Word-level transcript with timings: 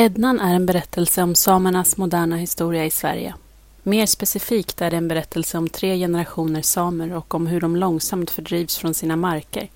Ednan 0.00 0.40
är 0.40 0.54
en 0.54 0.66
berättelse 0.66 1.22
om 1.22 1.34
samernas 1.34 1.96
moderna 1.96 2.36
historia 2.36 2.84
i 2.84 2.90
Sverige. 2.90 3.34
Mer 3.82 4.06
specifikt 4.06 4.80
är 4.82 4.90
det 4.90 4.96
en 4.96 5.08
berättelse 5.08 5.58
om 5.58 5.68
tre 5.68 5.98
generationer 5.98 6.62
samer 6.62 7.12
och 7.12 7.34
om 7.34 7.46
hur 7.46 7.60
de 7.60 7.76
långsamt 7.76 8.30
fördrivs 8.30 8.78
från 8.78 8.94
sina 8.94 9.16
marker 9.16 9.68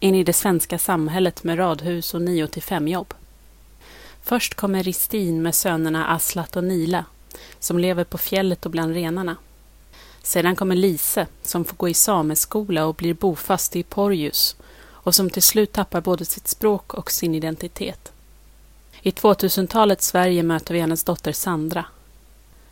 in 0.00 0.14
i 0.14 0.24
det 0.24 0.32
svenska 0.32 0.78
samhället 0.78 1.44
med 1.44 1.58
radhus 1.58 2.14
och 2.14 2.22
9 2.22 2.46
till 2.46 2.62
5 2.62 2.88
jobb. 2.88 3.14
Först 4.22 4.54
kommer 4.54 4.82
Ristin 4.82 5.42
med 5.42 5.54
sönerna 5.54 6.06
Aslat 6.06 6.56
och 6.56 6.64
Nila 6.64 7.04
som 7.58 7.78
lever 7.78 8.04
på 8.04 8.18
fjället 8.18 8.66
och 8.66 8.72
bland 8.72 8.94
renarna. 8.94 9.36
Sedan 10.22 10.56
kommer 10.56 10.76
Lise 10.76 11.26
som 11.42 11.64
får 11.64 11.76
gå 11.76 11.88
i 11.88 11.94
sameskola 11.94 12.86
och 12.86 12.94
blir 12.94 13.14
bofast 13.14 13.76
i 13.76 13.82
Porjus 13.82 14.56
och 14.90 15.14
som 15.14 15.30
till 15.30 15.42
slut 15.42 15.72
tappar 15.72 16.00
både 16.00 16.24
sitt 16.24 16.48
språk 16.48 16.94
och 16.94 17.10
sin 17.10 17.34
identitet. 17.34 18.12
I 19.02 19.10
2000-talets 19.10 20.06
Sverige 20.06 20.42
möter 20.42 20.74
vi 20.74 20.80
hennes 20.80 21.04
dotter 21.04 21.32
Sandra. 21.32 21.84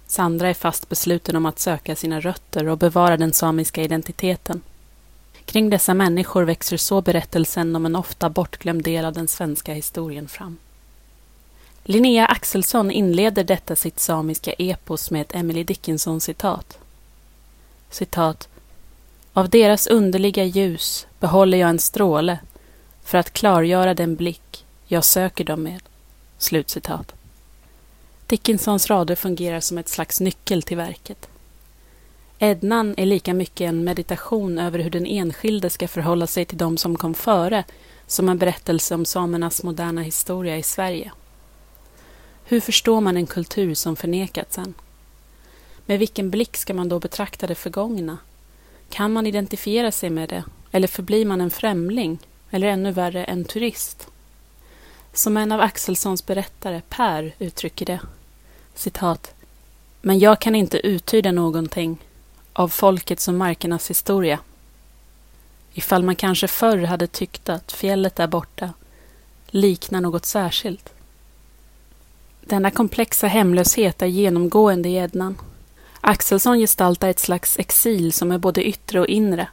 Sandra 0.07 0.49
är 0.49 0.55
fast 0.55 0.89
besluten 0.89 1.37
om 1.37 1.47
att 1.47 1.59
söka 1.59 1.97
sina 1.97 2.21
rötter 2.21 2.69
och 2.69 2.79
bevara 2.79 3.17
den 3.17 3.33
samiska 3.33 3.83
identiteten. 3.83 4.61
Kring 5.45 5.71
dessa 5.71 5.95
människor 5.95 6.43
växer 6.43 6.77
så 6.77 7.01
berättelsen 7.01 7.77
om 7.77 7.87
en 7.87 7.97
ofta 7.97 8.31
bortglömd 8.31 8.83
del 8.83 9.05
av 9.05 9.13
den 9.13 9.29
svenska 9.29 9.73
historien 9.73 10.29
fram. 10.29 10.59
Linnea 11.85 12.27
Axelsson 12.27 12.91
inleder 12.91 13.45
detta 13.45 13.77
sitt 13.77 14.01
samiska 14.01 14.53
epos 14.53 15.11
med 15.11 15.21
ett 15.21 15.35
Emily 15.35 15.65
Dickinson-citat. 15.65 16.79
Citat. 17.91 18.49
Av 19.33 19.49
deras 19.49 19.87
underliga 19.87 20.45
ljus 20.45 21.07
behåller 21.21 21.59
jag 21.59 21.71
en 21.71 21.79
stråle 21.79 22.39
för 23.05 23.19
att 23.19 23.33
klargöra 23.33 23.95
den 23.95 24.17
blick 24.17 24.65
jag 24.87 25.05
söker 25.05 25.45
dem 25.45 25.63
med. 25.63 25.83
Slutcitat. 26.39 27.15
Dickinsons 28.27 28.91
rader 28.91 29.15
fungerar 29.15 29.61
som 29.61 29.79
ett 29.79 29.89
slags 29.89 30.21
nyckel 30.21 30.63
till 30.63 30.77
verket. 30.77 31.29
Ednan 32.39 32.95
är 32.97 33.07
lika 33.07 33.35
mycket 33.35 33.69
en 33.69 33.85
meditation 33.85 34.59
över 34.59 34.79
hur 34.79 34.91
den 34.91 35.07
enskilde 35.07 35.71
ska 35.71 35.89
förhålla 35.89 36.27
sig 36.27 36.45
till 36.45 36.59
de 36.59 36.77
som 36.77 36.97
kom 36.97 37.15
före 37.15 37.65
som 38.07 38.29
en 38.29 38.39
berättelse 38.39 38.95
om 38.95 39.05
samernas 39.05 39.63
moderna 39.63 40.03
historia 40.03 40.57
i 40.57 40.63
Sverige. 40.63 41.13
Hur 42.45 42.61
förstår 42.61 43.01
man 43.01 43.17
en 43.17 43.27
kultur 43.27 43.75
som 43.75 43.97
förnekats 43.97 44.59
en? 44.59 44.75
Med 45.87 45.99
vilken 45.99 46.31
blick 46.31 46.57
ska 46.57 46.75
man 46.75 46.89
då 46.89 46.99
betrakta 46.99 47.47
det 47.47 47.55
förgångna? 47.55 48.19
Kan 48.91 49.13
man 49.13 49.27
identifiera 49.27 49.93
sig 49.93 50.11
med 50.11 50.29
det? 50.29 50.45
Eller 50.73 50.89
förblir 50.89 51.27
man 51.27 51.41
en 51.41 51.51
främling? 51.51 52.19
Eller 52.51 52.67
ännu 52.67 52.93
värre, 52.93 53.25
en 53.25 53.45
turist? 53.45 54.09
Som 55.17 55.37
en 55.37 55.53
av 55.53 55.61
Axelssons 55.61 56.27
berättare, 56.27 56.83
Per, 56.89 57.35
uttrycker 57.39 57.87
det. 57.87 58.01
Citat. 58.75 59.35
Men 60.01 60.19
jag 60.19 60.41
kan 60.41 60.55
inte 60.55 60.87
uttyda 60.87 61.33
någonting 61.33 61.99
av 62.53 62.69
folkets 62.69 63.29
och 63.29 63.35
markernas 63.35 63.91
historia. 63.91 64.39
Ifall 65.75 66.03
man 66.03 66.17
kanske 66.17 66.49
förr 66.49 66.79
hade 66.83 67.07
tyckt 67.07 67.49
att 67.49 67.73
fjället 67.73 68.17
där 68.17 68.27
borta 68.27 68.73
liknar 69.47 70.01
något 70.01 70.27
särskilt. 70.27 70.93
Denna 72.41 72.71
komplexa 72.71 73.27
hemlöshet 73.27 74.03
är 74.03 74.07
genomgående 74.07 74.89
i 74.89 74.97
Ednan. 74.97 75.39
Axelsson 76.01 76.59
gestaltar 76.59 77.09
ett 77.09 77.19
slags 77.19 77.59
exil 77.59 78.13
som 78.13 78.33
är 78.33 78.39
både 78.39 78.69
yttre 78.69 79.01
och 79.01 79.07
inre, 79.07 79.49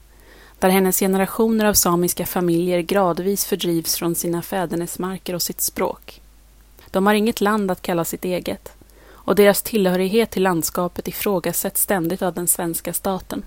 där 0.63 0.69
hennes 0.69 0.99
generationer 0.99 1.65
av 1.65 1.73
samiska 1.73 2.25
familjer 2.25 2.79
gradvis 2.81 3.45
fördrivs 3.45 3.95
från 3.95 4.15
sina 4.15 4.41
fädernesmarker 4.41 5.35
och 5.35 5.41
sitt 5.41 5.61
språk. 5.61 6.21
De 6.91 7.07
har 7.07 7.13
inget 7.13 7.41
land 7.41 7.71
att 7.71 7.81
kalla 7.81 8.05
sitt 8.05 8.25
eget 8.25 8.71
och 9.05 9.35
deras 9.35 9.61
tillhörighet 9.61 10.31
till 10.31 10.43
landskapet 10.43 11.07
ifrågasätts 11.07 11.81
ständigt 11.81 12.21
av 12.21 12.33
den 12.33 12.47
svenska 12.47 12.93
staten. 12.93 13.43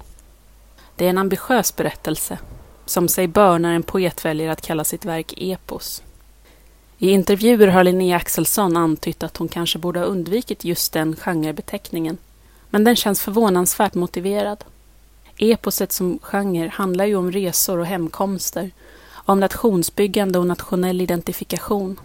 Det 0.97 1.07
är 1.07 1.11
en 1.11 1.19
ambitiös 1.19 1.77
berättelse, 1.77 2.39
som 2.87 3.09
sig 3.09 3.27
bör 3.27 3.59
när 3.59 3.75
en 3.75 3.83
poet 3.83 4.25
väljer 4.25 4.51
att 4.51 4.67
kalla 4.67 4.85
sitt 4.85 5.05
verk 5.05 5.35
epos. 5.37 6.03
I 6.99 7.11
intervjuer 7.11 7.69
har 7.69 7.85
Linnea 7.85 8.17
Axelsson 8.17 8.77
antytt 8.77 9.23
att 9.23 9.37
hon 9.37 9.49
kanske 9.49 9.79
borde 9.79 10.01
ha 10.01 10.07
undvikit 10.07 10.65
just 10.65 10.93
den 10.93 11.17
genrebeteckningen, 11.17 12.19
men 12.71 12.85
den 12.85 12.97
känns 12.97 13.21
förvånansvärt 13.21 13.95
motiverad. 13.95 14.65
Eposet 15.39 15.93
som 15.93 16.19
genre 16.23 16.69
handlar 16.69 17.05
ju 17.05 17.17
om 17.17 17.33
resor 17.33 17.79
och 17.79 17.87
hemkomster, 17.87 18.71
om 19.13 19.41
nationsbyggande 19.41 20.39
och 20.39 20.47
nationell 20.47 21.01
identifikation. 21.01 22.01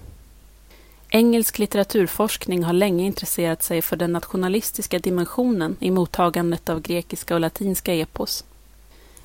Engelsk 1.09 1.59
litteraturforskning 1.59 2.63
har 2.63 2.73
länge 2.73 3.05
intresserat 3.05 3.63
sig 3.63 3.81
för 3.81 3.95
den 3.95 4.13
nationalistiska 4.13 4.99
dimensionen 4.99 5.77
i 5.79 5.91
mottagandet 5.91 6.69
av 6.69 6.81
grekiska 6.81 7.33
och 7.33 7.39
latinska 7.39 7.93
epos. 7.93 8.43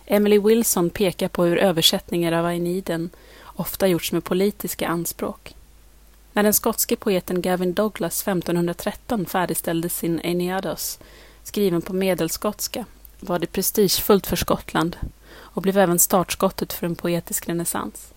Emily 0.06 0.38
Wilson 0.38 0.90
pekar 0.90 1.28
på 1.28 1.44
hur 1.44 1.56
översättningar 1.56 2.32
av 2.32 2.46
Aeneiden 2.46 3.10
ofta 3.44 3.86
gjorts 3.86 4.12
med 4.12 4.24
politiska 4.24 4.88
anspråk. 4.88 5.54
När 6.32 6.42
den 6.42 6.54
skotske 6.54 6.96
poeten 6.96 7.42
Gavin 7.42 7.74
Douglas 7.74 8.22
1513 8.22 9.26
färdigställde 9.26 9.88
sin 9.88 10.20
Aeneados, 10.24 10.98
skriven 11.42 11.82
på 11.82 11.92
medelskotska, 11.92 12.84
var 13.20 13.38
det 13.38 13.46
prestigefullt 13.46 14.26
för 14.26 14.36
Skottland 14.36 14.96
och 15.36 15.62
blev 15.62 15.78
även 15.78 15.98
startskottet 15.98 16.72
för 16.72 16.86
en 16.86 16.96
poetisk 16.96 17.48
renässans. 17.48 18.12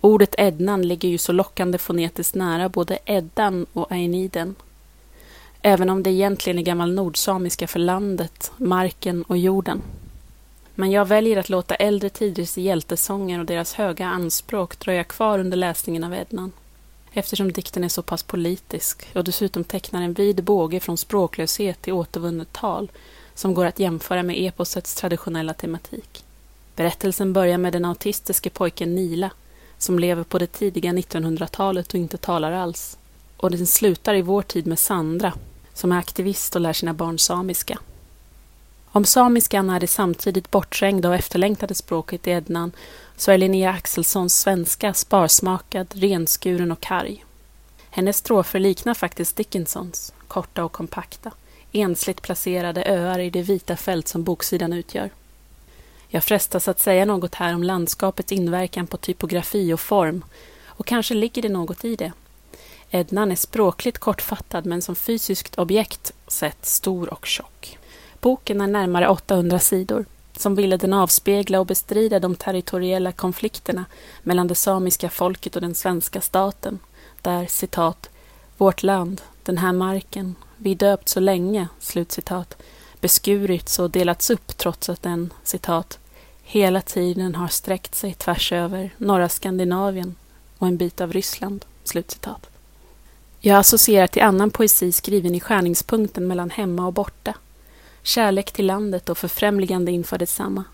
Ordet 0.00 0.34
Ednan 0.38 0.82
ligger 0.82 1.08
ju 1.08 1.18
så 1.18 1.32
lockande 1.32 1.78
fonetiskt 1.78 2.34
nära 2.34 2.68
både 2.68 2.98
Eddan 3.04 3.66
och 3.72 3.92
Ainiden. 3.92 4.54
Även 5.62 5.90
om 5.90 6.02
det 6.02 6.10
egentligen 6.10 6.58
är 6.58 6.62
gammal 6.62 6.94
nordsamiska 6.94 7.66
för 7.66 7.78
landet, 7.78 8.52
marken 8.56 9.22
och 9.22 9.38
jorden. 9.38 9.82
Men 10.74 10.90
jag 10.90 11.04
väljer 11.04 11.36
att 11.36 11.48
låta 11.48 11.74
äldre 11.74 12.08
tiders 12.08 12.56
hjältesånger 12.56 13.40
och 13.40 13.46
deras 13.46 13.74
höga 13.74 14.06
anspråk 14.06 14.78
dröja 14.78 15.04
kvar 15.04 15.38
under 15.38 15.56
läsningen 15.56 16.04
av 16.04 16.14
Ednan. 16.14 16.52
Eftersom 17.12 17.52
dikten 17.52 17.84
är 17.84 17.88
så 17.88 18.02
pass 18.02 18.22
politisk 18.22 19.08
och 19.14 19.24
dessutom 19.24 19.64
tecknar 19.64 20.02
en 20.02 20.12
vid 20.12 20.44
båge 20.44 20.80
från 20.80 20.96
språklöshet 20.96 21.82
till 21.82 21.92
återvunnet 21.92 22.52
tal 22.52 22.90
som 23.36 23.54
går 23.54 23.64
att 23.64 23.78
jämföra 23.78 24.22
med 24.22 24.46
eposets 24.46 24.94
traditionella 24.94 25.54
tematik. 25.54 26.24
Berättelsen 26.76 27.32
börjar 27.32 27.58
med 27.58 27.72
den 27.72 27.84
autistiske 27.84 28.50
pojken 28.50 28.94
Nila 28.94 29.30
som 29.78 29.98
lever 29.98 30.24
på 30.24 30.38
det 30.38 30.46
tidiga 30.46 30.92
1900-talet 30.92 31.88
och 31.88 32.00
inte 32.00 32.16
talar 32.16 32.52
alls. 32.52 32.98
Och 33.36 33.50
den 33.50 33.66
slutar 33.66 34.14
i 34.14 34.22
vår 34.22 34.42
tid 34.42 34.66
med 34.66 34.78
Sandra, 34.78 35.32
som 35.74 35.92
är 35.92 35.98
aktivist 35.98 36.54
och 36.54 36.60
lär 36.60 36.72
sina 36.72 36.94
barn 36.94 37.18
samiska. 37.18 37.78
Om 38.86 39.04
samiskan 39.04 39.70
är 39.70 39.80
det 39.80 39.86
samtidigt 39.86 40.50
bortträngda 40.50 41.08
och 41.08 41.14
efterlängtade 41.14 41.74
språket 41.74 42.26
i 42.26 42.30
Ednan 42.30 42.72
så 43.16 43.30
är 43.30 43.38
Linnea 43.38 43.70
Axelssons 43.70 44.40
svenska 44.40 44.94
sparsmakad, 44.94 45.86
renskuren 45.94 46.72
och 46.72 46.80
karg. 46.80 47.24
Hennes 47.90 48.16
strofer 48.16 48.58
liknar 48.58 48.94
faktiskt 48.94 49.36
Dickinsons, 49.36 50.12
korta 50.28 50.64
och 50.64 50.72
kompakta, 50.72 51.32
ensligt 51.76 52.22
placerade 52.22 52.84
öar 52.84 53.18
i 53.18 53.30
det 53.30 53.42
vita 53.42 53.76
fält 53.76 54.08
som 54.08 54.22
boksidan 54.22 54.72
utgör. 54.72 55.10
Jag 56.08 56.24
frestas 56.24 56.68
att 56.68 56.80
säga 56.80 57.04
något 57.04 57.34
här 57.34 57.54
om 57.54 57.62
landskapets 57.62 58.32
inverkan 58.32 58.86
på 58.86 58.96
typografi 58.96 59.72
och 59.72 59.80
form, 59.80 60.24
och 60.66 60.86
kanske 60.86 61.14
ligger 61.14 61.42
det 61.42 61.48
något 61.48 61.84
i 61.84 61.96
det. 61.96 62.12
Ednan 62.90 63.32
är 63.32 63.36
språkligt 63.36 63.98
kortfattad 63.98 64.66
men 64.66 64.82
som 64.82 64.96
fysiskt 64.96 65.58
objekt 65.58 66.12
sett 66.28 66.66
stor 66.66 67.12
och 67.12 67.26
tjock. 67.26 67.78
Boken 68.20 68.60
är 68.60 68.66
närmare 68.66 69.08
800 69.08 69.58
sidor, 69.58 70.04
som 70.36 70.54
ville 70.54 70.76
den 70.76 70.92
avspegla 70.92 71.60
och 71.60 71.66
bestrida 71.66 72.20
de 72.20 72.36
territoriella 72.36 73.12
konflikterna 73.12 73.84
mellan 74.22 74.46
det 74.46 74.54
samiska 74.54 75.10
folket 75.10 75.56
och 75.56 75.62
den 75.62 75.74
svenska 75.74 76.20
staten, 76.20 76.78
där 77.22 77.46
citat 77.46 78.10
”Vårt 78.56 78.82
land, 78.82 79.22
den 79.42 79.58
här 79.58 79.72
marken, 79.72 80.34
vi 80.56 80.74
döpt 80.74 81.08
så 81.08 81.20
länge”, 81.20 81.68
slutcitat, 81.78 82.56
beskurits 83.00 83.78
och 83.78 83.90
delats 83.90 84.30
upp 84.30 84.56
trots 84.56 84.88
att 84.88 85.02
den, 85.02 85.32
citat, 85.42 85.98
hela 86.42 86.80
tiden 86.80 87.34
har 87.34 87.48
sträckt 87.48 87.94
sig 87.94 88.14
tvärs 88.14 88.52
över 88.52 88.90
norra 88.98 89.28
Skandinavien 89.28 90.14
och 90.58 90.66
en 90.66 90.76
bit 90.76 91.00
av 91.00 91.12
Ryssland. 91.12 91.64
Slutcitat. 91.84 92.50
Jag 93.40 93.58
associerar 93.58 94.06
till 94.06 94.22
annan 94.22 94.50
poesi 94.50 94.92
skriven 94.92 95.34
i 95.34 95.40
skärningspunkten 95.40 96.26
mellan 96.26 96.50
hemma 96.50 96.86
och 96.86 96.92
borta. 96.92 97.34
Kärlek 98.02 98.52
till 98.52 98.66
landet 98.66 99.08
och 99.08 99.18
förfrämligande 99.18 99.92
inför 99.92 100.18
detsamma. 100.18 100.64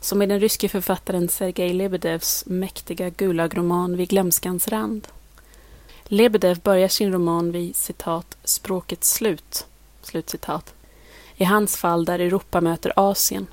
Som 0.00 0.22
i 0.22 0.26
den 0.26 0.40
ryske 0.40 0.68
författaren 0.68 1.28
Sergej 1.28 1.72
Lebedevs 1.72 2.44
mäktiga 2.46 3.10
Gulag-roman 3.10 3.96
Vid 3.96 4.08
glömskans 4.08 4.68
rand. 4.68 5.08
Lebedev 6.08 6.60
börjar 6.60 6.88
sin 6.88 7.12
roman 7.12 7.52
vid 7.52 7.76
citat 7.76 8.36
”språkets 8.44 9.12
slut”, 9.12 9.66
slutcitat. 10.02 10.74
I 11.36 11.44
hans 11.44 11.76
fall 11.76 12.04
där 12.04 12.18
Europa 12.18 12.60
möter 12.60 12.92
Asien 12.96 13.46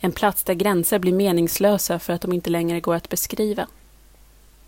en 0.00 0.12
plats 0.12 0.44
där 0.44 0.54
gränser 0.54 0.98
blir 0.98 1.12
meningslösa 1.12 1.98
för 1.98 2.12
att 2.12 2.20
de 2.20 2.32
inte 2.32 2.50
längre 2.50 2.80
går 2.80 2.94
att 2.94 3.08
beskriva. 3.08 3.66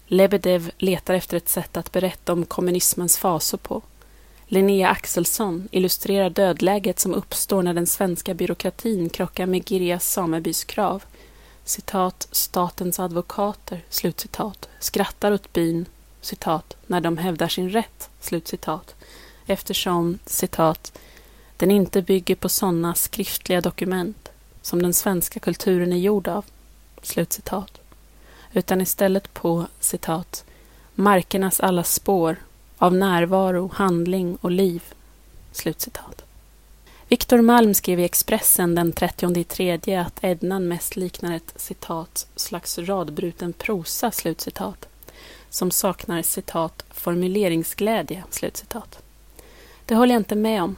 Lebedev 0.06 0.70
letar 0.78 1.14
efter 1.14 1.36
ett 1.36 1.48
sätt 1.48 1.76
att 1.76 1.92
berätta 1.92 2.32
om 2.32 2.44
kommunismens 2.44 3.18
fasor 3.18 3.58
på. 3.58 3.82
Linnea 4.46 4.88
Axelsson 4.88 5.68
illustrerar 5.70 6.30
dödläget 6.30 6.98
som 6.98 7.14
uppstår 7.14 7.62
när 7.62 7.74
den 7.74 7.86
svenska 7.86 8.34
byråkratin 8.34 9.08
krockar 9.08 9.46
med 9.46 9.68
Girjas 9.68 10.12
samebys 10.12 10.64
krav. 10.64 11.04
Citat, 11.64 12.28
statens 12.32 13.00
advokater, 13.00 13.84
slutcitat, 13.88 14.68
skrattar 14.78 15.32
åt 15.32 15.52
byn, 15.52 15.86
citat, 16.28 16.76
när 16.86 17.00
de 17.00 17.18
hävdar 17.18 17.48
sin 17.48 17.70
rätt, 17.70 18.10
slutcitat, 18.20 18.94
eftersom, 19.46 20.18
citat, 20.26 20.98
den 21.56 21.70
inte 21.70 22.02
bygger 22.02 22.34
på 22.34 22.48
sådana 22.48 22.94
skriftliga 22.94 23.60
dokument 23.60 24.28
som 24.62 24.82
den 24.82 24.94
svenska 24.94 25.40
kulturen 25.40 25.92
är 25.92 25.96
gjord 25.96 26.28
av, 26.28 26.44
slutcitat, 27.02 27.80
utan 28.52 28.80
istället 28.80 29.34
på, 29.34 29.66
citat, 29.80 30.44
markernas 30.94 31.60
alla 31.60 31.84
spår 31.84 32.36
av 32.78 32.94
närvaro, 32.94 33.70
handling 33.74 34.36
och 34.40 34.50
liv. 34.50 34.82
Slutcitat. 35.52 36.24
Viktor 37.08 37.40
Malm 37.40 37.74
skrev 37.74 38.00
i 38.00 38.04
Expressen 38.04 38.74
den 38.74 38.92
30 38.92 39.44
tredje 39.44 40.00
att 40.00 40.24
Ednan 40.24 40.68
mest 40.68 40.96
liknar 40.96 41.36
ett 41.36 41.52
citat 41.56 42.26
slags 42.36 42.78
radbruten 42.78 43.52
prosa, 43.52 44.10
slutcitat, 44.10 44.88
som 45.50 45.70
saknar 45.70 46.22
citat 46.22 46.84
formuleringsglädje, 46.90 48.24
slutcitat. 48.30 48.98
Det 49.84 49.94
håller 49.94 50.14
jag 50.14 50.20
inte 50.20 50.34
med 50.34 50.62
om. 50.62 50.76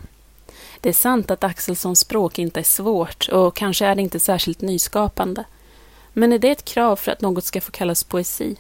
Det 0.81 0.89
är 0.89 0.93
sant 0.93 1.31
att 1.31 1.45
Axelssons 1.45 2.01
språk 2.01 2.39
inte 2.39 2.61
är 2.61 2.65
svårt 2.65 3.29
och 3.29 3.57
kanske 3.57 3.87
är 3.87 3.95
det 3.95 4.03
inte 4.03 4.21
särskilt 4.21 4.61
nyskapande. 4.61 5.45
Men 6.13 6.33
är 6.33 6.39
det 6.39 6.51
ett 6.51 6.65
krav 6.65 6.97
för 6.97 7.13
att 7.13 7.21
något 7.21 7.45
ska 7.45 7.61
få 7.61 7.71
kallas 7.71 8.05
poesi? 8.05 8.57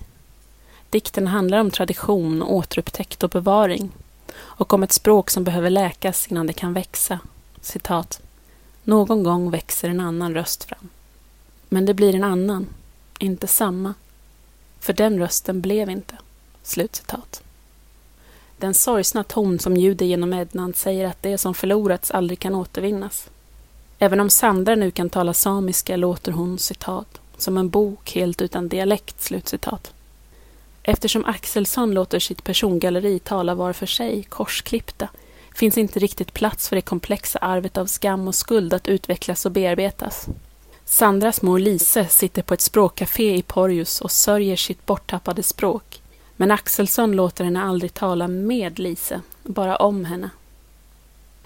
Dikten 0.91 1.27
handlar 1.27 1.59
om 1.59 1.71
tradition, 1.71 2.43
återupptäckt 2.43 3.23
och 3.23 3.31
bevaring 3.31 3.91
och 4.39 4.73
om 4.73 4.83
ett 4.83 4.93
språk 4.93 5.31
som 5.31 5.45
behöver 5.45 5.71
läkas 5.71 6.27
innan 6.27 6.47
det 6.47 6.53
kan 6.53 6.73
växa. 6.73 7.19
Citat. 7.61 8.21
Någon 8.85 9.23
gång 9.23 9.51
växer 9.51 9.89
en 9.89 10.01
annan 10.01 10.35
röst 10.35 10.65
fram. 10.65 10.89
Men 11.69 11.87
det 11.87 11.95
blir 11.95 12.15
en 12.15 12.25
annan, 12.25 12.67
inte 13.19 13.47
samma. 13.47 13.95
För 14.81 14.93
den 14.93 15.19
rösten 15.19 15.61
blev 15.61 15.91
inte. 15.91 16.15
Slutcitat. 16.63 17.43
Den 18.59 18.75
sorgsna 18.75 19.25
ton 19.25 19.59
som 19.59 19.77
ljuder 19.77 20.07
genom 20.07 20.33
Ednan 20.33 20.75
säger 20.75 21.07
att 21.07 21.23
det 21.23 21.39
som 21.39 21.55
förlorats 21.55 22.11
aldrig 22.11 22.39
kan 22.39 22.55
återvinnas. 22.55 23.31
Även 23.99 24.21
om 24.21 24.31
Sandra 24.31 24.75
nu 24.75 24.91
kan 24.91 25.11
tala 25.11 25.35
samiska 25.35 25.97
låter 25.97 26.33
hon, 26.33 26.59
citat, 26.59 27.21
som 27.37 27.59
en 27.59 27.69
bok 27.69 28.13
helt 28.15 28.43
utan 28.43 28.69
dialekt, 28.69 29.23
slutcitat. 29.23 29.93
Eftersom 30.83 31.25
Axelsson 31.25 31.95
låter 31.95 32.19
sitt 32.19 32.45
persongalleri 32.45 33.19
tala 33.19 33.55
var 33.55 33.73
för 33.73 33.87
sig, 33.87 34.23
korsklippta, 34.23 35.09
finns 35.55 35.79
inte 35.79 35.99
riktigt 35.99 36.33
plats 36.33 36.69
för 36.69 36.77
det 36.77 36.83
komplexa 36.83 37.39
arvet 37.39 37.79
av 37.79 37.87
skam 37.87 38.29
och 38.29 38.35
skuld 38.35 38.75
att 38.75 38.89
utvecklas 38.89 39.47
och 39.47 39.53
bearbetas. 39.53 40.29
Sandras 40.91 41.43
mor 41.43 41.59
Lise 41.59 42.07
sitter 42.09 42.43
på 42.43 42.55
ett 42.55 42.61
språkcafé 42.61 43.37
i 43.37 43.43
Porjus 43.43 44.01
och 44.01 44.11
sörjer 44.11 44.57
sitt 44.57 44.87
borttappade 44.87 45.43
språk. 45.43 46.03
Men 46.37 46.51
Axelsson 46.51 47.13
låter 47.13 47.45
henne 47.45 47.63
aldrig 47.63 47.95
tala 47.95 48.29
med 48.29 48.79
Lise, 48.79 49.21
bara 49.43 49.77
om 49.77 50.05
henne. 50.05 50.31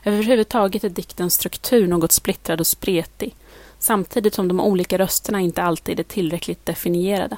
Överhuvudtaget 0.04 0.84
är 0.84 0.88
diktens 0.88 1.34
struktur 1.34 1.86
något 1.86 2.12
splittrad 2.12 2.60
och 2.60 2.66
spretig, 2.66 3.34
samtidigt 3.78 4.34
som 4.34 4.48
de 4.48 4.60
olika 4.60 4.98
rösterna 4.98 5.40
inte 5.40 5.62
alltid 5.62 6.00
är 6.00 6.04
tillräckligt 6.04 6.66
definierade. 6.66 7.36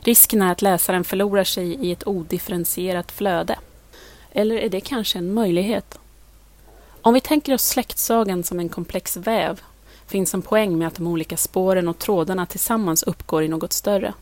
Risken 0.00 0.42
är 0.42 0.52
att 0.52 0.62
läsaren 0.62 1.04
förlorar 1.04 1.44
sig 1.44 1.74
i 1.74 1.92
ett 1.92 2.06
odifferentierat 2.06 3.12
flöde. 3.12 3.58
Eller 4.32 4.56
är 4.56 4.68
det 4.68 4.80
kanske 4.80 5.18
en 5.18 5.34
möjlighet? 5.34 5.98
Om 7.00 7.14
vi 7.14 7.20
tänker 7.20 7.54
oss 7.54 7.68
släktsagan 7.68 8.44
som 8.44 8.60
en 8.60 8.68
komplex 8.68 9.16
väv 9.16 9.60
finns 10.06 10.34
en 10.34 10.42
poäng 10.42 10.78
med 10.78 10.88
att 10.88 10.94
de 10.94 11.06
olika 11.06 11.36
spåren 11.36 11.88
och 11.88 11.98
trådarna 11.98 12.46
tillsammans 12.46 13.02
uppgår 13.02 13.42
i 13.42 13.48
något 13.48 13.72
större. 13.72 14.14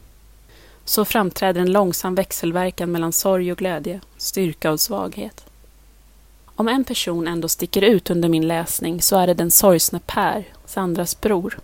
Så 0.84 1.04
framträder 1.04 1.60
en 1.60 1.72
långsam 1.72 2.14
växelverkan 2.14 2.92
mellan 2.92 3.12
sorg 3.12 3.52
och 3.52 3.58
glädje, 3.58 4.00
styrka 4.16 4.70
och 4.72 4.80
svaghet. 4.80 5.44
Om 6.44 6.68
en 6.68 6.84
person 6.84 7.28
ändå 7.28 7.48
sticker 7.48 7.82
ut 7.82 8.10
under 8.10 8.28
min 8.28 8.48
läsning 8.48 9.02
så 9.02 9.18
är 9.18 9.26
det 9.26 9.34
den 9.34 9.50
sorgsne 9.50 10.00
Per, 10.06 10.44
Sandras 10.66 11.20
bror, 11.20 11.58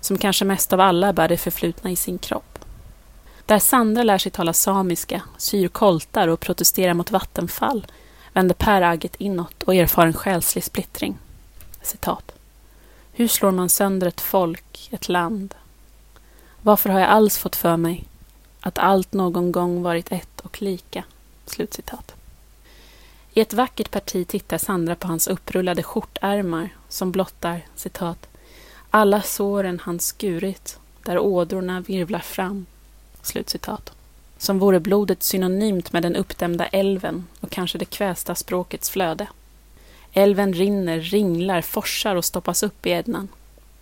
som 0.00 0.18
kanske 0.18 0.44
mest 0.44 0.72
av 0.72 0.80
alla 0.80 1.12
bär 1.12 1.28
det 1.28 1.36
förflutna 1.36 1.90
i 1.90 1.96
sin 1.96 2.18
kropp. 2.18 2.58
Där 3.46 3.58
Sandra 3.58 4.02
lär 4.02 4.18
sig 4.18 4.32
tala 4.32 4.52
samiska, 4.52 5.22
syr 5.38 5.68
koltar 5.68 6.28
och 6.28 6.40
protesterar 6.40 6.94
mot 6.94 7.10
vattenfall 7.10 7.86
vänder 8.38 8.54
Per 8.54 8.82
agget 8.82 9.16
inåt 9.16 9.62
och 9.62 9.74
erfar 9.74 10.06
en 10.06 10.12
själslig 10.12 10.64
splittring. 10.64 11.18
Citat. 11.82 12.37
Hur 13.18 13.28
slår 13.28 13.50
man 13.50 13.68
sönder 13.68 14.06
ett 14.06 14.20
folk, 14.20 14.88
ett 14.92 15.08
land? 15.08 15.54
Varför 16.62 16.90
har 16.90 17.00
jag 17.00 17.08
alls 17.08 17.38
fått 17.38 17.56
för 17.56 17.76
mig 17.76 18.04
att 18.60 18.78
allt 18.78 19.12
någon 19.12 19.52
gång 19.52 19.82
varit 19.82 20.12
ett 20.12 20.40
och 20.40 20.62
lika? 20.62 21.04
Slutcitat. 21.46 22.14
I 23.32 23.40
ett 23.40 23.52
vackert 23.52 23.90
parti 23.90 24.28
tittar 24.28 24.58
Sandra 24.58 24.94
på 24.94 25.08
hans 25.08 25.28
upprullade 25.28 25.82
skjortärmar 25.82 26.68
som 26.88 27.12
blottar, 27.12 27.60
citat, 27.74 28.28
alla 28.90 29.22
såren 29.22 29.80
han 29.84 30.00
skurit, 30.00 30.78
där 31.02 31.18
ådrorna 31.18 31.80
virvlar 31.80 32.20
fram 32.20 32.66
Slutcitat. 33.22 33.92
Som 34.36 34.58
vore 34.58 34.80
blodet 34.80 35.22
synonymt 35.22 35.92
med 35.92 36.02
den 36.02 36.16
uppdämda 36.16 36.66
älven 36.66 37.26
och 37.40 37.50
kanske 37.50 37.78
det 37.78 37.84
kvästa 37.84 38.34
språkets 38.34 38.90
flöde. 38.90 39.26
Älven 40.18 40.52
rinner, 40.52 41.00
ringlar, 41.00 41.60
forsar 41.60 42.16
och 42.16 42.24
stoppas 42.24 42.62
upp 42.62 42.86
i 42.86 42.90
Ednan. 42.90 43.28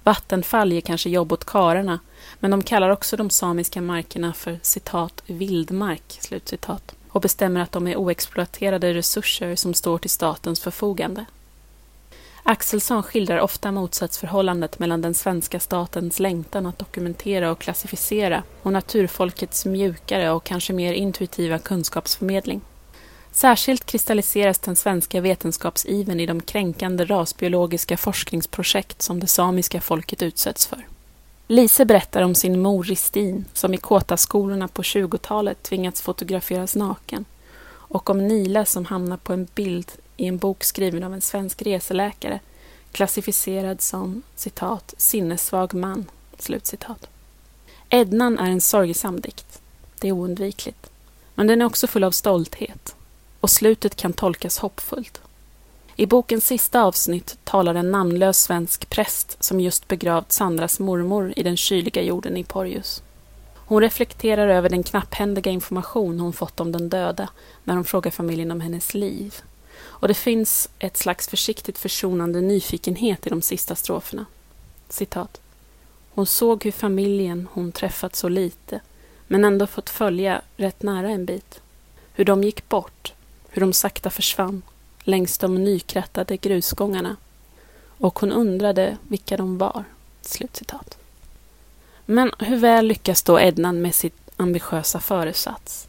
Vattenfall 0.02 0.72
ger 0.72 0.80
kanske 0.80 1.10
jobb 1.10 1.32
åt 1.32 1.44
kararna, 1.44 1.98
men 2.40 2.50
de 2.50 2.62
kallar 2.62 2.90
också 2.90 3.16
de 3.16 3.30
samiska 3.30 3.80
markerna 3.80 4.32
för 4.32 4.58
citat 4.62 5.22
vildmark, 5.26 6.18
slutcitat, 6.20 6.94
och 7.08 7.20
bestämmer 7.20 7.60
att 7.60 7.72
de 7.72 7.86
är 7.86 7.96
oexploaterade 7.96 8.94
resurser 8.94 9.56
som 9.56 9.74
står 9.74 9.98
till 9.98 10.10
statens 10.10 10.60
förfogande. 10.60 11.24
Axelsson 12.42 13.02
skildrar 13.02 13.38
ofta 13.38 13.72
motsatsförhållandet 13.72 14.78
mellan 14.78 15.02
den 15.02 15.14
svenska 15.14 15.60
statens 15.60 16.20
längtan 16.20 16.66
att 16.66 16.78
dokumentera 16.78 17.50
och 17.50 17.58
klassificera 17.58 18.42
och 18.62 18.72
naturfolkets 18.72 19.66
mjukare 19.66 20.30
och 20.30 20.44
kanske 20.44 20.72
mer 20.72 20.92
intuitiva 20.92 21.58
kunskapsförmedling. 21.58 22.60
Särskilt 23.36 23.84
kristalliseras 23.84 24.58
den 24.58 24.76
svenska 24.76 25.20
vetenskapsiven 25.20 26.20
i 26.20 26.26
de 26.26 26.42
kränkande 26.42 27.04
rasbiologiska 27.04 27.96
forskningsprojekt 27.96 29.02
som 29.02 29.20
det 29.20 29.26
samiska 29.26 29.80
folket 29.80 30.22
utsätts 30.22 30.66
för. 30.66 30.86
Lise 31.46 31.84
berättar 31.84 32.22
om 32.22 32.34
sin 32.34 32.62
mor 32.62 32.84
Ristin 32.84 33.44
som 33.52 33.74
i 33.74 33.76
Kåtaskolorna 33.76 34.68
på 34.68 34.82
20-talet 34.82 35.62
tvingats 35.62 36.02
fotograferas 36.02 36.76
naken 36.76 37.24
och 37.68 38.10
om 38.10 38.28
Nila 38.28 38.64
som 38.64 38.84
hamnar 38.84 39.16
på 39.16 39.32
en 39.32 39.48
bild 39.54 39.92
i 40.16 40.26
en 40.26 40.38
bok 40.38 40.64
skriven 40.64 41.04
av 41.04 41.14
en 41.14 41.20
svensk 41.20 41.62
reseläkare 41.62 42.40
klassificerad 42.92 43.80
som 43.80 44.22
citat, 44.36 44.94
”sinnessvag 44.96 45.74
man”. 45.74 46.06
Slutcitat. 46.38 47.06
Ednan 47.88 48.38
är 48.38 48.50
en 48.50 48.60
sorgsam 48.60 49.20
dikt. 49.20 49.60
Det 50.00 50.08
är 50.08 50.12
oundvikligt. 50.12 50.90
Men 51.34 51.46
den 51.46 51.62
är 51.62 51.66
också 51.66 51.86
full 51.86 52.04
av 52.04 52.10
stolthet. 52.10 52.96
Och 53.40 53.50
slutet 53.50 53.96
kan 53.96 54.12
tolkas 54.12 54.58
hoppfullt. 54.58 55.20
I 55.96 56.06
bokens 56.06 56.46
sista 56.46 56.82
avsnitt 56.82 57.38
talar 57.44 57.74
en 57.74 57.90
namnlös 57.90 58.38
svensk 58.38 58.90
präst 58.90 59.44
som 59.44 59.60
just 59.60 59.88
begravt 59.88 60.32
Sandras 60.32 60.78
mormor 60.78 61.32
i 61.36 61.42
den 61.42 61.56
kyliga 61.56 62.02
jorden 62.02 62.36
i 62.36 62.44
Porjus. 62.44 63.02
Hon 63.54 63.82
reflekterar 63.82 64.48
över 64.48 64.68
den 64.68 64.82
knapphändiga 64.82 65.50
information 65.50 66.20
hon 66.20 66.32
fått 66.32 66.60
om 66.60 66.72
den 66.72 66.88
döda 66.88 67.28
när 67.64 67.74
hon 67.74 67.84
frågar 67.84 68.10
familjen 68.10 68.50
om 68.50 68.60
hennes 68.60 68.94
liv 68.94 69.34
och 69.98 70.08
det 70.08 70.14
finns 70.14 70.68
ett 70.78 70.96
slags 70.96 71.28
försiktigt 71.28 71.78
försonande 71.78 72.40
nyfikenhet 72.40 73.26
i 73.26 73.30
de 73.30 73.42
sista 73.42 73.74
stroferna. 73.74 74.26
Citat. 74.88 75.40
Hon 76.14 76.26
såg 76.26 76.64
hur 76.64 76.72
familjen 76.72 77.48
hon 77.52 77.72
träffat 77.72 78.16
så 78.16 78.28
lite, 78.28 78.80
men 79.26 79.44
ändå 79.44 79.66
fått 79.66 79.90
följa 79.90 80.42
rätt 80.56 80.82
nära 80.82 81.10
en 81.10 81.26
bit. 81.26 81.60
Hur 82.12 82.24
de 82.24 82.42
gick 82.42 82.68
bort, 82.68 83.12
hur 83.56 83.60
de 83.60 83.72
sakta 83.72 84.10
försvann 84.10 84.62
längs 84.98 85.38
de 85.38 85.54
nykrattade 85.54 86.36
grusgångarna. 86.36 87.16
Och 87.98 88.18
hon 88.18 88.32
undrade 88.32 88.96
vilka 89.08 89.36
de 89.36 89.58
var. 89.58 89.84
Slutcitat. 90.22 90.98
Men 92.06 92.32
hur 92.38 92.56
väl 92.56 92.86
lyckas 92.86 93.22
då 93.22 93.40
Ednan 93.40 93.82
med 93.82 93.94
sitt 93.94 94.30
ambitiösa 94.36 95.00
föresats? 95.00 95.88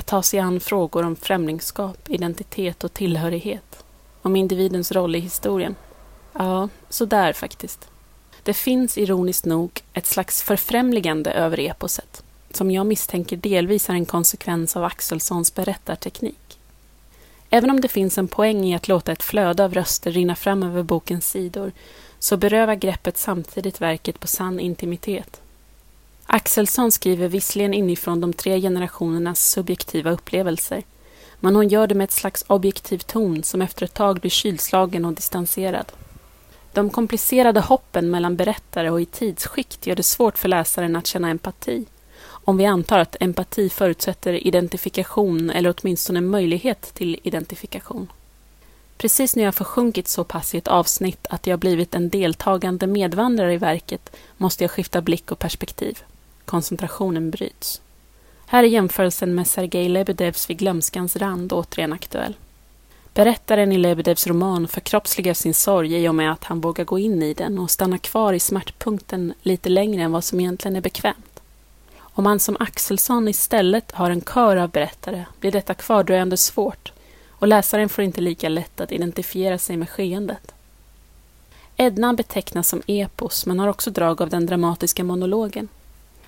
att 0.00 0.06
ta 0.06 0.22
sig 0.22 0.40
an 0.40 0.60
frågor 0.60 1.04
om 1.04 1.16
främlingskap, 1.16 2.10
identitet 2.10 2.84
och 2.84 2.94
tillhörighet. 2.94 3.84
Om 4.22 4.36
individens 4.36 4.92
roll 4.92 5.16
i 5.16 5.18
historien. 5.18 5.74
Ja, 6.32 6.68
sådär 6.88 7.32
faktiskt. 7.32 7.88
Det 8.42 8.54
finns 8.54 8.98
ironiskt 8.98 9.44
nog 9.44 9.82
ett 9.92 10.06
slags 10.06 10.42
förfrämligande 10.42 11.30
över 11.30 11.60
eposet. 11.60 12.22
som 12.52 12.70
jag 12.70 12.86
misstänker 12.86 13.36
delvis 13.36 13.88
är 13.88 13.94
en 13.94 14.06
konsekvens 14.06 14.76
av 14.76 14.84
Axelssons 14.84 15.54
berättarteknik. 15.54 16.49
Även 17.50 17.70
om 17.70 17.80
det 17.80 17.88
finns 17.88 18.18
en 18.18 18.28
poäng 18.28 18.64
i 18.64 18.74
att 18.74 18.88
låta 18.88 19.12
ett 19.12 19.22
flöde 19.22 19.64
av 19.64 19.74
röster 19.74 20.10
rinna 20.10 20.36
fram 20.36 20.62
över 20.62 20.82
bokens 20.82 21.30
sidor 21.30 21.72
så 22.18 22.36
berövar 22.36 22.74
greppet 22.74 23.18
samtidigt 23.18 23.80
verket 23.80 24.20
på 24.20 24.26
sann 24.26 24.60
intimitet. 24.60 25.40
Axelsson 26.26 26.92
skriver 26.92 27.28
visserligen 27.28 27.74
inifrån 27.74 28.20
de 28.20 28.32
tre 28.32 28.60
generationernas 28.60 29.50
subjektiva 29.50 30.10
upplevelser 30.10 30.82
men 31.40 31.56
hon 31.56 31.68
gör 31.68 31.86
det 31.86 31.94
med 31.94 32.04
ett 32.04 32.12
slags 32.12 32.44
objektiv 32.46 32.98
ton 32.98 33.42
som 33.42 33.62
efter 33.62 33.84
ett 33.84 33.94
tag 33.94 34.20
blir 34.20 34.30
kylslagen 34.30 35.04
och 35.04 35.12
distanserad. 35.12 35.92
De 36.72 36.90
komplicerade 36.90 37.60
hoppen 37.60 38.10
mellan 38.10 38.36
berättare 38.36 38.90
och 38.90 39.00
i 39.00 39.06
tidsskikt 39.06 39.86
gör 39.86 39.96
det 39.96 40.02
svårt 40.02 40.38
för 40.38 40.48
läsaren 40.48 40.96
att 40.96 41.06
känna 41.06 41.30
empati 41.30 41.86
om 42.50 42.56
vi 42.56 42.66
antar 42.66 42.98
att 42.98 43.16
empati 43.20 43.68
förutsätter 43.68 44.46
identifikation 44.46 45.50
eller 45.50 45.74
åtminstone 45.78 46.20
möjlighet 46.20 46.94
till 46.94 47.20
identifikation. 47.22 48.12
Precis 48.98 49.36
när 49.36 49.44
jag 49.44 49.54
försjunkit 49.54 50.08
så 50.08 50.24
pass 50.24 50.54
i 50.54 50.58
ett 50.58 50.68
avsnitt 50.68 51.26
att 51.30 51.46
jag 51.46 51.58
blivit 51.58 51.94
en 51.94 52.08
deltagande 52.08 52.86
medvandrare 52.86 53.54
i 53.54 53.56
verket 53.56 54.16
måste 54.36 54.64
jag 54.64 54.70
skifta 54.70 55.00
blick 55.00 55.32
och 55.32 55.38
perspektiv. 55.38 55.98
Koncentrationen 56.44 57.30
bryts. 57.30 57.80
Här 58.46 58.64
är 58.64 58.68
jämförelsen 58.68 59.34
med 59.34 59.46
Sergej 59.46 59.88
Lebedevs 59.88 60.50
Vid 60.50 60.58
glömskans 60.58 61.16
rand 61.16 61.52
återigen 61.52 61.92
aktuell. 61.92 62.34
Berättaren 63.14 63.72
i 63.72 63.78
Lebedevs 63.78 64.26
roman 64.26 64.68
förkroppsligar 64.68 65.34
sin 65.34 65.54
sorg 65.54 66.04
i 66.04 66.08
och 66.08 66.14
med 66.14 66.32
att 66.32 66.44
han 66.44 66.60
vågar 66.60 66.84
gå 66.84 66.98
in 66.98 67.22
i 67.22 67.34
den 67.34 67.58
och 67.58 67.70
stanna 67.70 67.98
kvar 67.98 68.32
i 68.32 68.40
smärtpunkten 68.40 69.34
lite 69.42 69.68
längre 69.68 70.02
än 70.02 70.12
vad 70.12 70.24
som 70.24 70.40
egentligen 70.40 70.76
är 70.76 70.80
bekvämt. 70.80 71.29
Om 72.14 72.24
man 72.24 72.40
som 72.40 72.56
Axelsson 72.60 73.28
istället 73.28 73.92
har 73.92 74.10
en 74.10 74.20
kör 74.20 74.56
av 74.56 74.70
berättare 74.70 75.24
blir 75.40 75.52
detta 75.52 75.74
kvardröjande 75.74 76.36
svårt 76.36 76.92
och 77.30 77.48
läsaren 77.48 77.88
får 77.88 78.04
inte 78.04 78.20
lika 78.20 78.48
lätt 78.48 78.80
att 78.80 78.92
identifiera 78.92 79.58
sig 79.58 79.76
med 79.76 79.90
skeendet. 79.90 80.54
Edna 81.76 82.14
betecknas 82.14 82.68
som 82.68 82.82
epos 82.86 83.46
men 83.46 83.58
har 83.58 83.68
också 83.68 83.90
drag 83.90 84.22
av 84.22 84.28
den 84.30 84.46
dramatiska 84.46 85.04
monologen. 85.04 85.68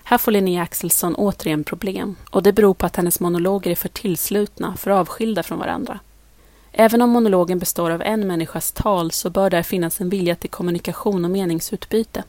Här 0.05 0.19
får 0.19 0.33
Linnea 0.33 0.63
Axelsson 0.63 1.15
återigen 1.15 1.65
problem 1.65 2.17
och 2.31 2.43
det 2.43 2.53
beror 2.53 2.75
på 2.75 2.87
att 2.87 2.97
hennes 2.97 3.21
monologer 3.21 3.71
är 3.71 3.75
för 3.75 3.89
tillslutna, 3.89 4.77
för 4.77 4.91
avskilda 4.91 5.43
från 5.43 5.59
varandra. 5.59 6.01
Även 6.73 7.03
om 7.03 7.11
monologen 7.11 7.59
består 7.59 7.91
av 7.91 8.03
en 8.03 8.27
människas 8.27 8.73
tal 8.73 9.11
så 9.11 9.31
bör 9.31 9.51
där 9.51 9.63
finnas 9.63 10.01
en 10.01 10.09
vilja 10.09 10.37
till 10.37 10.51
kommunikation 10.51 11.25
och 11.25 11.31
meningsutbyte. 11.31 12.25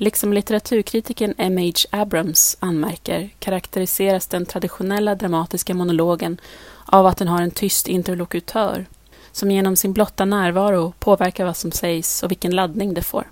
Liksom 0.00 0.32
litteraturkritiken 0.32 1.34
M.H. 1.38 1.72
Abrams 1.90 2.56
anmärker 2.60 3.30
karaktäriseras 3.38 4.26
den 4.26 4.46
traditionella 4.46 5.14
dramatiska 5.14 5.74
monologen 5.74 6.40
av 6.84 7.06
att 7.06 7.16
den 7.16 7.28
har 7.28 7.42
en 7.42 7.50
tyst 7.50 7.88
interlokutör 7.88 8.86
som 9.32 9.50
genom 9.50 9.76
sin 9.76 9.92
blotta 9.92 10.24
närvaro 10.24 10.92
påverkar 10.98 11.44
vad 11.44 11.56
som 11.56 11.72
sägs 11.72 12.22
och 12.22 12.30
vilken 12.30 12.56
laddning 12.56 12.94
det 12.94 13.02
får. 13.02 13.30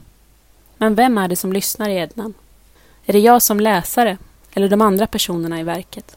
Men 0.78 0.94
vem 0.94 1.18
är 1.18 1.28
det 1.28 1.37
som 1.37 1.52
lyssnar 1.52 1.88
i 1.88 1.96
Ednan? 1.96 2.35
Är 3.04 3.12
det 3.12 3.18
jag 3.18 3.42
som 3.42 3.61
läsare 3.61 4.18
eller 4.52 4.68
de 4.68 4.80
andra 4.80 5.06
personerna 5.06 5.61
i 5.61 5.62
verket? 5.62 6.16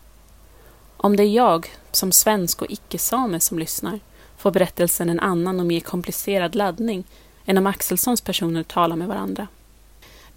Om 0.97 1.15
det 1.15 1.23
är 1.23 1.35
jag, 1.35 1.67
som 1.91 2.11
svensk 2.11 2.61
och 2.61 2.71
icke-same, 2.71 3.39
som 3.39 3.59
lyssnar 3.59 3.99
får 4.37 4.51
berättelsen 4.51 5.09
en 5.09 5.19
annan 5.19 5.59
och 5.59 5.65
mer 5.65 5.79
komplicerad 5.79 6.55
laddning 6.55 7.03
än 7.45 7.57
om 7.57 7.67
Axelssons 7.67 8.21
personer 8.21 8.63
talar 8.63 8.95
med 8.95 9.07
varandra. 9.07 9.47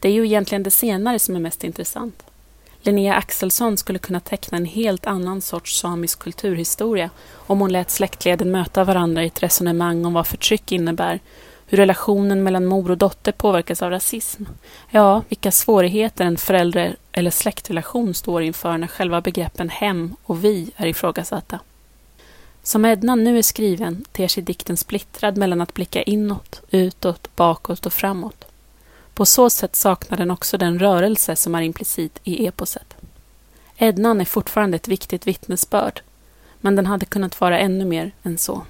Det 0.03 0.09
är 0.09 0.13
ju 0.13 0.25
egentligen 0.25 0.63
det 0.63 0.71
senare 0.71 1.19
som 1.19 1.37
är 1.37 1.41
mest 1.41 1.65
intressant. 1.65 2.23
Linnea 2.81 3.15
Axelsson 3.15 3.77
skulle 3.77 3.99
kunna 3.99 4.21
teckna 4.21 4.59
en 4.59 4.65
helt 4.65 5.07
annan 5.07 5.41
sorts 5.41 5.81
samisk 5.81 6.19
kulturhistoria 6.19 7.11
om 7.35 7.61
hon 7.61 7.73
lät 7.73 7.91
släktleden 7.91 8.51
möta 8.51 8.85
varandra 8.85 9.25
i 9.25 9.27
ett 9.27 9.43
resonemang 9.43 10.05
om 10.05 10.13
vad 10.13 10.27
förtryck 10.27 10.73
innebär, 10.73 11.21
hur 11.67 11.79
relationen 11.79 12.43
mellan 12.43 12.67
mor 12.67 12.91
och 12.91 12.99
dotter 12.99 13.33
påverkas 13.33 13.83
av 13.83 13.91
rasism. 13.91 14.45
Ja, 14.91 15.23
vilka 15.29 15.53
svårigheter 15.53 16.25
en 16.25 16.37
förälder 16.37 16.97
eller 17.13 17.31
släktrelation 17.31 18.15
står 18.15 18.43
inför 18.43 18.79
när 18.79 18.87
själva 18.87 19.21
begreppen 19.21 19.69
hem 19.69 20.17
och 20.25 20.45
vi 20.45 20.71
är 20.77 20.87
ifrågasatta. 20.87 21.59
Som 22.63 22.85
Edna 22.85 23.15
nu 23.15 23.39
är 23.39 23.43
skriven 23.43 24.05
ter 24.13 24.29
sig 24.29 24.43
dikten 24.43 24.77
splittrad 24.77 25.37
mellan 25.37 25.61
att 25.61 25.75
blicka 25.75 26.03
inåt, 26.03 26.63
utåt, 26.71 27.37
bakåt 27.37 27.87
och 27.87 27.93
framåt. 27.93 28.45
På 29.23 29.26
så 29.26 29.50
sätt 29.50 29.76
saknar 29.76 30.19
den 30.19 30.31
också 30.31 30.59
den 30.59 30.79
rörelse 30.79 31.37
som 31.37 31.55
är 31.55 31.62
implicit 31.62 32.21
i 32.25 32.47
eposet. 32.47 32.97
Ednan 33.76 34.21
är 34.21 34.25
fortfarande 34.25 34.76
ett 34.76 34.88
viktigt 34.88 35.26
vittnesbörd, 35.26 36.00
men 36.61 36.76
den 36.76 36.87
hade 36.87 37.07
kunnat 37.07 37.41
vara 37.41 37.59
ännu 37.59 37.85
mer 37.85 38.12
än 38.23 38.38
så. 38.38 38.62